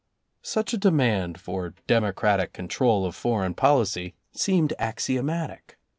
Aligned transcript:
Such 0.41 0.73
a 0.73 0.79
demand 0.79 1.39
for 1.39 1.75
"democratic 1.85 2.53
control 2.53 3.05
of 3.05 3.15
foreign 3.15 3.53
policy" 3.53 4.15
seemed 4.33 4.73
axiomatic. 4.79 5.77